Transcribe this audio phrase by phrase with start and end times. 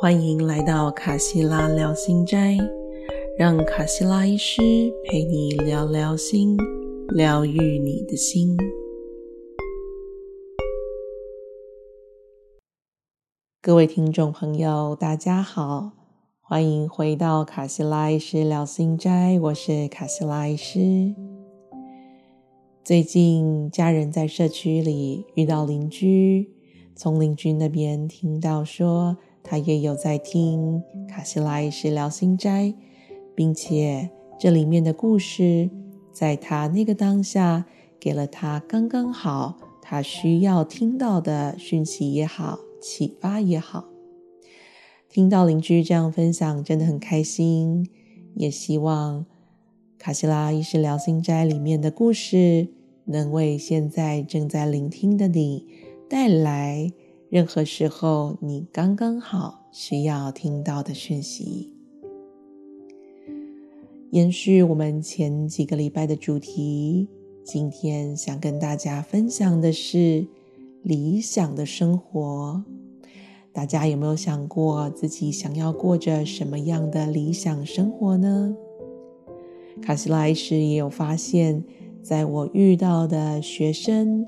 [0.00, 2.56] 欢迎来到卡西拉聊心斋，
[3.36, 4.62] 让卡西拉医师
[5.02, 6.56] 陪你聊聊心，
[7.08, 8.56] 疗愈你的心。
[13.60, 15.90] 各位听众朋友，大家好，
[16.40, 21.12] 欢迎回到卡西拉医师聊心斋，我是卡西拉医师。
[22.84, 26.52] 最近家人在社区里遇到邻居，
[26.94, 29.16] 从邻居那边听到说。
[29.50, 32.74] 他也有在听卡西拉医师聊心斋，
[33.34, 35.70] 并且这里面的故事，
[36.12, 37.64] 在他那个当下
[37.98, 43.86] 给了他刚刚好他需要听到的讯息也好，启发也好。
[45.08, 47.88] 听到邻居这样分享，真的很开心。
[48.34, 49.24] 也希望
[49.98, 52.68] 卡西拉医师聊心斋里面的故事，
[53.06, 55.66] 能为现在正在聆听的你
[56.06, 56.92] 带来。
[57.30, 61.74] 任何时候，你刚刚好需要听到的讯息。
[64.12, 67.06] 延续我们前几个礼拜的主题，
[67.44, 70.26] 今天想跟大家分享的是
[70.82, 72.64] 理想的生活。
[73.52, 78.56] 大家有没有想过自己想要过着什么样的理想生活呢？
[79.82, 81.62] 卡西拉医师也有发现，
[82.02, 84.26] 在我遇到的学生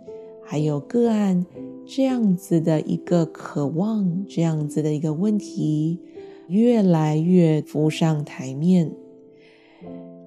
[0.51, 1.47] 还有个案。
[1.87, 6.01] 这样子的一个渴望，这样子的一个问题，
[6.49, 8.91] 越来越浮上台面。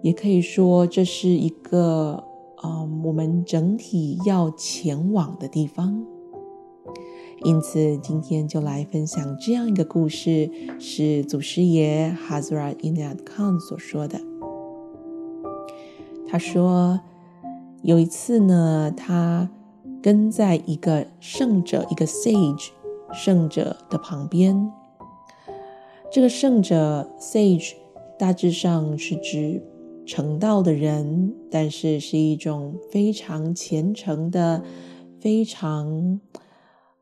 [0.02, 2.24] 也可以说，这是一个，
[2.64, 6.06] 嗯，我们整体要前往的地方。
[7.44, 10.50] 因此，今天就来分享这样一个故事，
[10.80, 14.22] 是祖师爷 Hazrat Inayat Khan 所说的。
[16.26, 17.02] 他说，
[17.82, 19.50] 有一次呢，他。
[20.04, 22.72] 跟在一个圣者，一个 sage
[23.14, 24.70] 圣者的旁边。
[26.12, 27.72] 这个圣者 sage
[28.20, 29.64] 大致上是指
[30.06, 34.62] 成道的人，但是是一种非常虔诚的、
[35.22, 36.20] 非常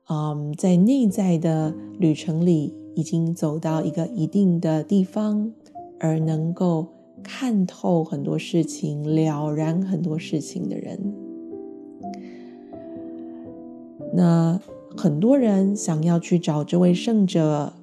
[0.08, 5.52] 嗯，在内在的旅程里已经走到一个一定的地方，
[6.00, 6.88] 而能够
[7.24, 11.31] 看透很多事情、了然很多事情的人。
[14.14, 14.60] 那
[14.98, 17.74] 很多人想要去找这位圣者，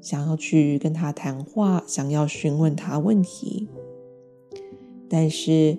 [0.00, 3.68] 想要去跟他谈话，想要询问他问题。
[5.08, 5.76] 但是，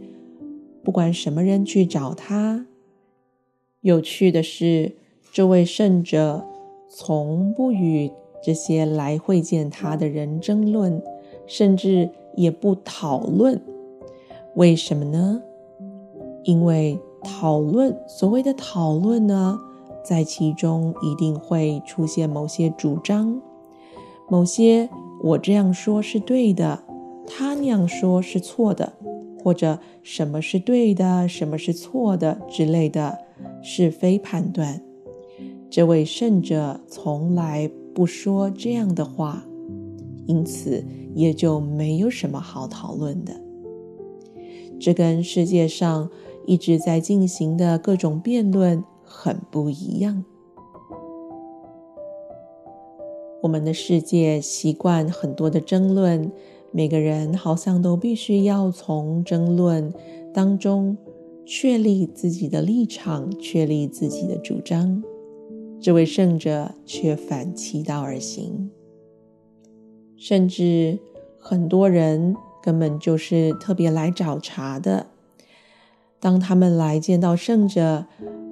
[0.84, 2.66] 不管什么人去找他，
[3.82, 4.94] 有趣的是，
[5.34, 6.46] 这位圣者
[6.90, 8.12] 从不与
[8.44, 11.02] 这些来会见他的人争论，
[11.46, 13.60] 甚至也不讨论。
[14.56, 15.42] 为什么呢？
[16.44, 19.60] 因为讨论，所谓的讨论呢？
[20.08, 23.42] 在其中一定会出现某些主张，
[24.30, 24.90] 某些
[25.22, 26.82] 我这样说是对的，
[27.28, 28.94] 他那样说是错的，
[29.44, 33.18] 或者什么是对的，什么是错的之类的
[33.62, 34.82] 是非判断。
[35.70, 39.44] 这位圣者从来不说这样的话，
[40.26, 43.34] 因此也就没有什么好讨论的。
[44.80, 46.10] 这跟世界上
[46.46, 48.82] 一直在进行的各种辩论。
[49.08, 50.24] 很不一样。
[53.42, 56.32] 我们的世界习惯很多的争论，
[56.72, 59.94] 每个人好像都必须要从争论
[60.34, 60.98] 当中
[61.46, 65.02] 确立自己的立场，确立自己的主张。
[65.80, 68.72] 这位圣者却反其道而行，
[70.18, 70.98] 甚至
[71.40, 75.06] 很多人根本就是特别来找茬的。
[76.20, 78.08] 当他们来见到圣者，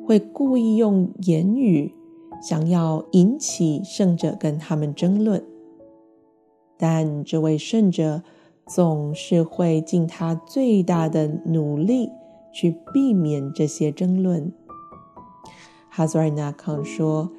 [0.06, 1.92] 会故意用言语
[2.40, 5.44] 想要引起圣者跟他们争论，
[6.78, 8.22] 但这位圣者
[8.68, 12.12] 总是会尽他最大的努力
[12.54, 14.54] 去避免这些争论。
[15.90, 17.32] 哈兹尔纳康说：“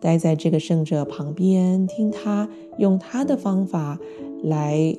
[0.00, 2.48] 待在这个圣者旁边，听他
[2.78, 3.96] 用他的方法
[4.42, 4.92] 来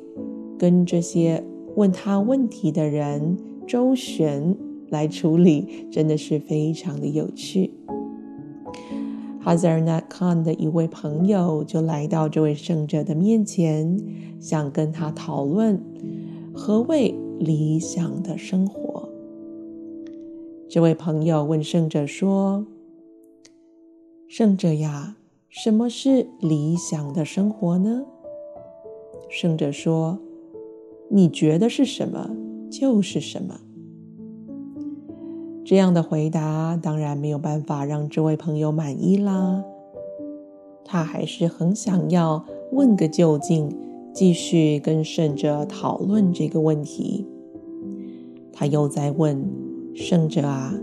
[0.58, 1.44] 跟这些
[1.76, 3.38] 问他问题的人
[3.68, 4.56] 周旋。”
[4.92, 7.72] 来处理真的是非常的有趣。
[9.42, 13.98] 哈兹尔纳康的一位朋友就来到这位圣者的面前，
[14.40, 15.82] 想跟他讨论
[16.54, 19.08] 何谓理想的生活。
[20.68, 22.66] 这位朋友问圣者说
[24.28, 25.16] ：“圣者呀，
[25.48, 28.04] 什么是理想的生活呢？”
[29.32, 30.20] 圣者说
[31.10, 32.30] ：“你觉得是什么，
[32.70, 33.60] 就是什么。”
[35.70, 39.64] 这样的回答当然没有办法让这位朋友满意啦。
[40.84, 43.72] 他还是很想要问个究竟，
[44.12, 47.28] 继续跟圣者讨论这个问题。
[48.52, 49.48] 他又在问
[49.94, 50.74] 圣者啊，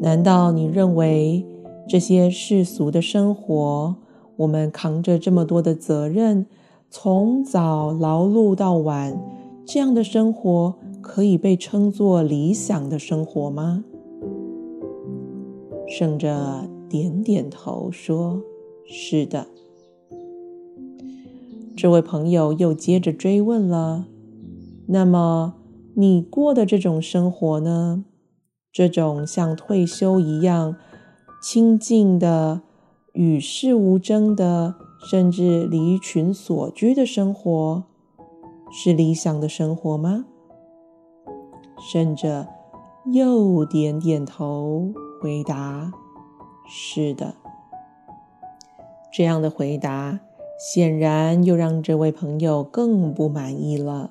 [0.00, 1.44] 难道你认为
[1.88, 3.96] 这些世俗的生活，
[4.36, 6.46] 我们扛着这么多的责任，
[6.88, 9.20] 从早劳碌到晚，
[9.66, 10.76] 这样的生活
[11.08, 13.82] 可以被称作理想的生活吗？
[15.88, 18.42] 圣者点点头说。
[18.90, 19.46] 是的，
[21.76, 24.06] 这位朋友又接着追问了
[24.88, 25.54] ：“那么
[25.94, 28.04] 你过的这种生活呢？
[28.72, 30.76] 这种像退休一样
[31.42, 32.62] 清静的、
[33.12, 34.76] 与世无争的，
[35.10, 37.84] 甚至离群所居的生活，
[38.70, 40.26] 是理想的生活吗？”
[41.80, 42.46] 甚至
[43.12, 45.92] 又点点头，回答
[46.68, 47.34] ：“是的。”
[49.12, 50.20] 这样的回答
[50.58, 54.10] 显然又让这位朋友更不满意了。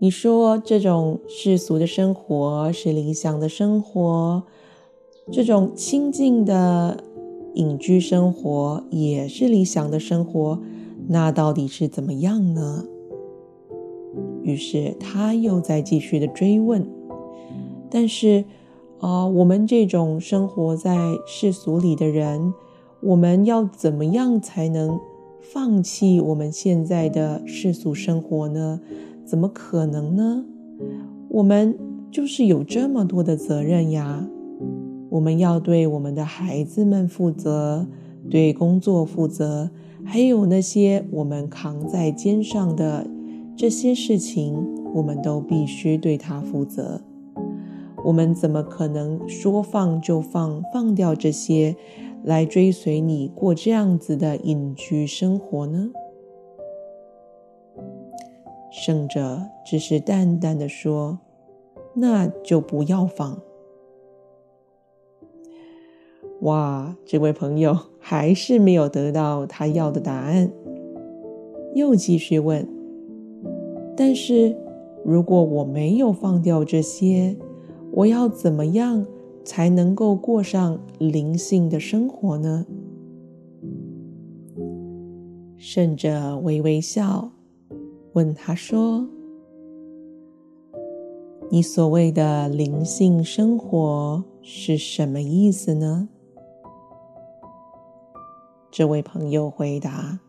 [0.00, 4.44] 你说这种世俗的生活是理想的生活，
[5.32, 7.02] 这种清静的
[7.54, 10.60] 隐居生活也是理想的生活，
[11.08, 12.84] 那到底是怎么样呢？
[14.48, 16.84] 于是他又在继续的追问。
[17.90, 18.44] 但是，
[18.98, 20.96] 啊，我们这种生活在
[21.26, 22.52] 世俗里的人。
[23.00, 24.98] 我们要怎么样才能
[25.40, 28.80] 放弃我们现在的世俗生活呢？
[29.24, 30.44] 怎么可能呢？
[31.28, 31.78] 我们
[32.10, 34.26] 就是有这么多的责任呀！
[35.10, 37.86] 我们要对我们的孩子们负责，
[38.28, 39.70] 对工作负责，
[40.04, 43.06] 还有那些我们扛在肩上的
[43.58, 44.54] 这些事情，
[44.94, 47.00] 我们都必须对他负责。
[48.04, 51.74] 我们怎么可能说放就放，放掉这些？
[52.22, 55.90] 来追随你过这样子的隐居生活呢？
[58.70, 61.18] 圣者只是淡淡的说
[61.94, 63.40] ：“那就不要放。”
[66.42, 70.52] 哇，这位朋友还是没有得到他要的答案，
[71.74, 72.68] 又继续问
[73.98, 74.56] ：“但是
[75.04, 77.36] 如果我没有放掉这些，
[77.92, 79.04] 我要怎么样？”
[79.44, 82.66] 才能够过上灵性的生活呢？
[85.56, 87.30] 圣者微微笑，
[88.12, 89.08] 问他说
[91.48, 96.10] ：“你所谓的灵性生活是什么意思呢？”
[98.70, 100.20] 这位朋友回答：“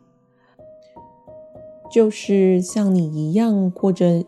[1.92, 4.24] 就是像你一样过着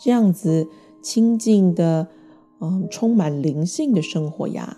[0.00, 0.68] 这样子
[1.02, 2.08] 清静的。”
[2.64, 4.76] 嗯，充满灵性的生活呀。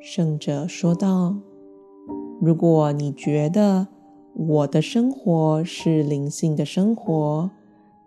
[0.00, 1.34] 圣者说道
[2.40, 3.88] ：“如果你觉得
[4.32, 7.50] 我的生活是灵性的生活，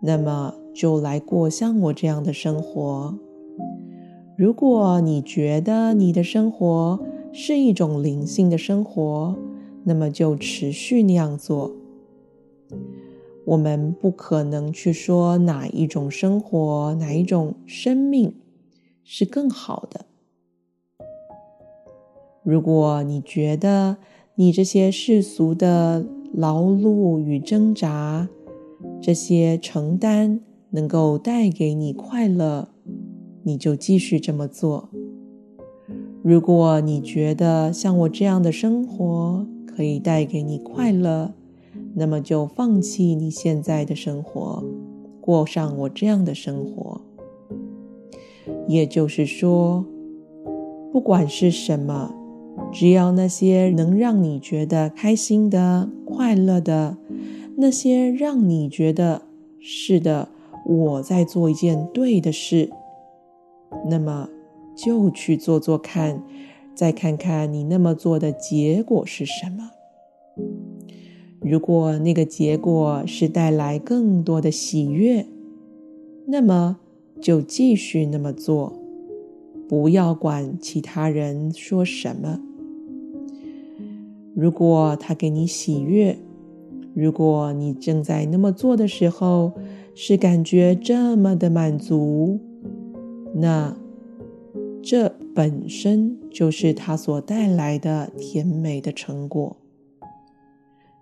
[0.00, 3.14] 那么就来过像我这样的生活；
[4.38, 6.98] 如果你觉得你的生活
[7.30, 9.36] 是一种灵性的生活，
[9.84, 11.74] 那么就持续那样做。”
[13.44, 18.34] 我们不可能去说哪一种生活、哪一种生命
[19.02, 20.06] 是更好的。
[22.44, 23.96] 如果你觉得
[24.36, 28.28] 你这些世俗的劳碌与挣扎、
[29.00, 32.68] 这些承担能够带给你快乐，
[33.42, 34.88] 你就继续这么做。
[36.22, 41.32] 如果你觉得像我这样的生活可以带给你快乐，
[41.94, 44.62] 那么就放弃你现在的生活，
[45.20, 47.00] 过上我这样的生活。
[48.68, 49.84] 也就是说，
[50.92, 52.14] 不管是什么，
[52.72, 56.96] 只要那些能让你觉得开心的、快乐的，
[57.56, 59.22] 那些让你觉得
[59.60, 60.28] 是的，
[60.66, 62.70] 我在做一件对的事，
[63.88, 64.28] 那么
[64.76, 66.22] 就去做做看，
[66.74, 69.70] 再看看你那么做的结果是什么。
[71.40, 75.26] 如果那个结果是带来更多的喜悦，
[76.26, 76.78] 那么
[77.20, 78.72] 就继续那么做，
[79.68, 82.40] 不要管其他人说什么。
[84.34, 86.16] 如果他给你喜悦，
[86.94, 89.52] 如果你正在那么做的时候
[89.94, 92.38] 是感觉这么的满足，
[93.34, 93.76] 那
[94.82, 99.56] 这本身就是它所带来的甜美的成果。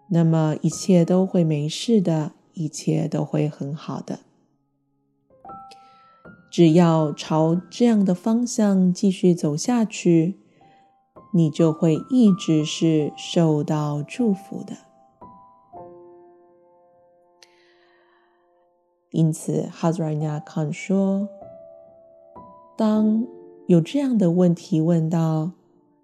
[0.08, 4.18] 那么一切都会没事的，一切都会很好的。
[6.50, 10.40] 只要朝这样的方向继续走下去，
[11.32, 14.76] 你就会一直是受到祝福的。
[19.12, 21.28] 因此，哈兹瑞亚康说
[22.76, 23.24] ：“当
[23.70, 25.52] 有这样的问题问到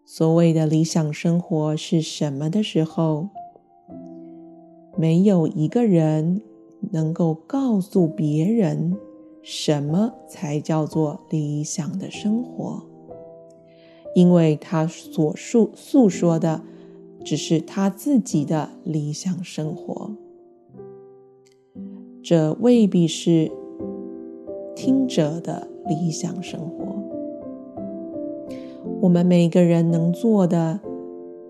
[0.04, 3.28] 所谓的理想生活是什么的时候，
[4.96, 6.42] 没有一个人
[6.92, 8.96] 能够告诉别人
[9.42, 12.84] 什么才叫做理想的生活。”
[14.14, 16.62] 因为他所述诉说的
[17.24, 20.12] 只是他自己的理想生活，
[22.22, 23.50] 这未必是
[24.76, 26.95] 听者的理想生活。
[29.00, 30.80] 我们每个人能做的，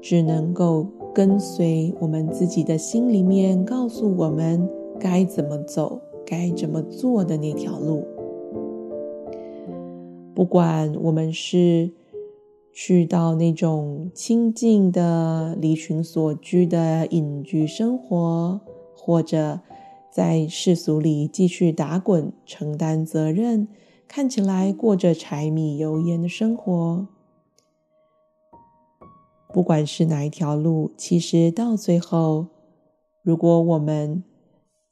[0.01, 8.05] 只能够跟随我们自己的心里面告诉我们该怎么走、该怎么做的那条路。
[10.35, 11.93] 不管我们是。
[12.79, 18.61] 去到那种清静的离群所居的隐居生活，
[18.95, 19.61] 或者
[20.11, 23.67] 在世俗里继续打滚、承担责任，
[24.07, 27.07] 看起来过着柴米油盐的生活。
[29.57, 32.49] 不管是哪一条路，其实到最后，
[33.23, 34.23] 如果我们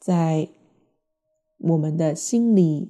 [0.00, 0.48] 在
[1.58, 2.88] 我们的心里。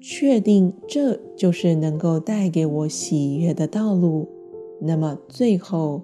[0.00, 4.28] 确定这就是能够带给我喜悦的道路，
[4.80, 6.02] 那么最后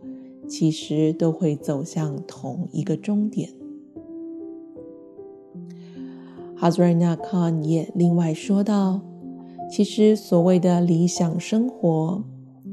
[0.48, 3.50] 其实都会走向同一个终点。
[6.56, 9.00] 哈兹瑞纳康也另外说道
[9.70, 12.24] ：“其实所谓的理想生活，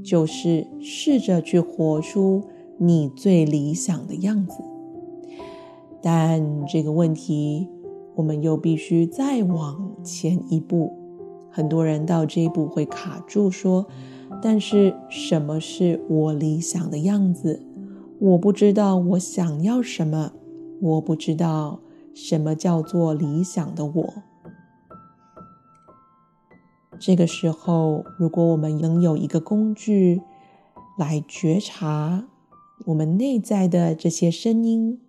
[0.03, 2.43] 就是试着去活出
[2.77, 4.63] 你最理想的样子。
[6.01, 7.67] 但这个问题，
[8.15, 10.91] 我们又必须再往前一步。”
[11.53, 13.86] 很多人到这一步会卡住，说
[14.41, 17.62] ：“但是什么是我理想的样子？
[18.20, 20.31] 我不知道我想要什么，
[20.79, 21.81] 我不知道
[22.13, 24.13] 什么叫做理想的我。”
[27.03, 30.22] 这个时候，如果我们能有一个工具
[31.00, 32.27] 来觉察
[32.86, 35.01] 我们内在的这些声音，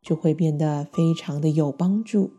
[0.00, 2.30] 就会变得非常的有帮助。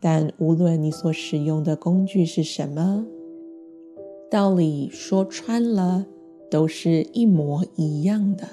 [0.00, 3.06] 但无论你所使用的工具是什么，
[4.28, 6.04] 道理说穿了
[6.50, 8.48] 都是一模一样的，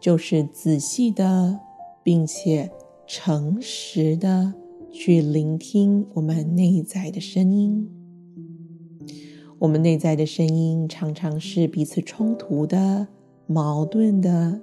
[0.00, 1.58] 就是仔细的，
[2.04, 2.70] 并且
[3.08, 4.54] 诚实的
[4.90, 7.90] 去聆听我们内在的声音。
[9.58, 13.08] 我们内在的声音常常是彼此冲突的、
[13.46, 14.60] 矛盾的，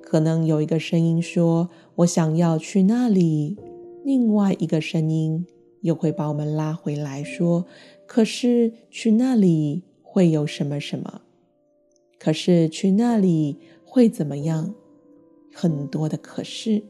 [0.00, 3.56] 可能有一个声音说：“我想要去那里。”
[4.04, 5.46] 另外一个声音
[5.82, 7.66] 又会把我们拉回来，说
[8.06, 11.20] ：“可是去那里会有什么什么？
[12.18, 14.74] 可是去那里会怎么样？
[15.52, 16.82] 很多的可是。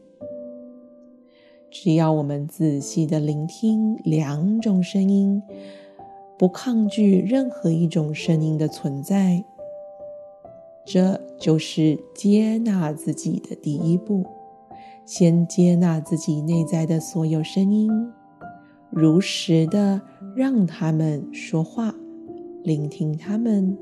[1.71, 5.43] 只要我们仔细的聆听两种声音，
[6.39, 9.45] 不抗拒任何一种声音的存在，
[10.85, 14.25] 这就是接纳自己的第一步。”
[15.07, 17.91] 先接纳自己内在的所有声音，
[18.91, 20.01] 如实的
[20.37, 21.93] 让他们说话，
[22.63, 23.77] 聆听他们，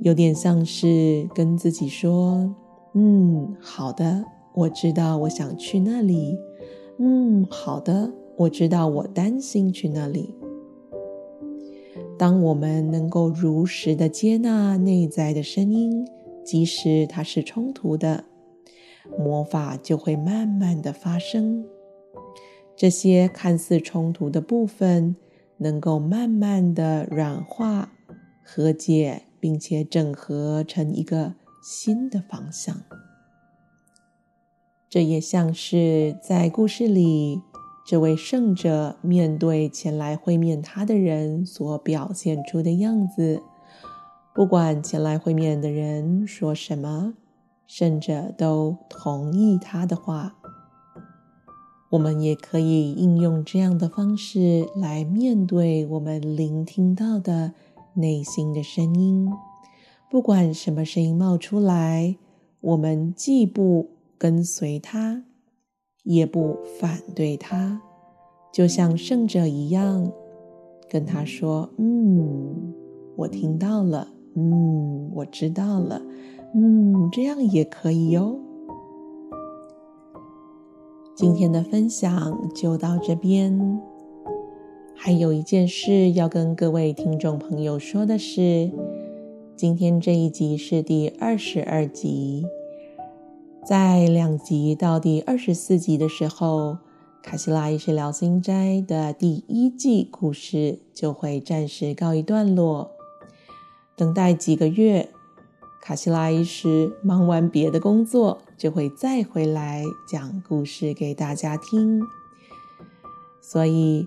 [0.00, 2.54] 有点像是跟自己说
[2.94, 4.24] ：“嗯，好的，
[4.54, 6.38] 我知道我想去那里。
[6.98, 10.34] 嗯，好的，我知道我担心去那里。”
[12.16, 16.06] 当我们能够如实的接纳内在的声音，
[16.44, 18.24] 即使它是冲突的。
[19.18, 21.66] 魔法就会慢慢的发生，
[22.74, 25.14] 这些看似冲突的部分
[25.58, 27.92] 能够慢慢的软化、
[28.42, 32.74] 和解，并且整合成一个新的方向。
[34.94, 37.42] 这也像是在故事里，
[37.84, 43.42] 这位圣者面对前来会面他的人所表现出的样子。
[44.32, 47.14] 不管前来会面的人说什么。
[47.66, 50.36] 圣者都同意他的话，
[51.90, 57.52] 我们也可以应用这样的方式来面对我们聆听到的
[57.94, 59.28] 内心的声音。
[60.08, 62.14] 不管什么声音冒出来，
[62.60, 65.24] 我们既不跟随他，
[66.02, 67.80] 也不反对他，
[68.52, 70.10] 就像圣者一样，
[70.88, 72.74] 跟他说：“嗯，
[73.16, 76.00] 我听到了，嗯，我知道了。”
[76.56, 78.38] 嗯，这样也可以哟。
[81.16, 83.80] 今天的分享就到这边，
[84.94, 88.70] 还有一件事要跟各位听众朋友说的是，
[89.56, 92.46] 今天这一集是第二十二集，
[93.66, 96.76] 在两集到第二十四集的时候，
[97.22, 102.90] 卡西拉医师聊心斋的第一季故事就会暂时告一段落，
[103.96, 105.08] 等待几个月，
[105.80, 112.02] 卡西拉医师忙完别的工作，就会再回来讲故事给大家听，
[113.40, 114.06] 所以。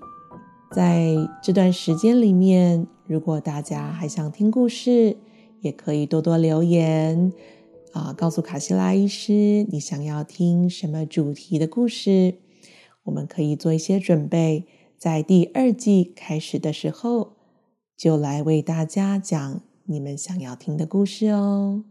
[0.75, 5.15] 在这段时间里面，如果大家还想听故事，
[5.61, 7.31] 也可以多多留言
[7.93, 12.35] 啊，告诉卡西拉医师你想要听什么主题的故事，
[13.03, 14.65] 我们可以做一些准备，
[14.97, 17.33] 在第二季开始的时候
[17.95, 21.83] 就来为大家讲你们想要听的故事哦。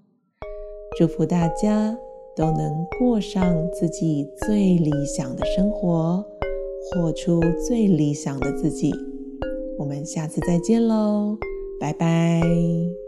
[0.98, 1.96] 祝福大家
[2.36, 6.24] 都能过上自己最理想的生活。
[6.88, 8.92] 活出最理想的自己。
[9.76, 11.36] 我们下次再见喽，
[11.80, 13.05] 拜拜。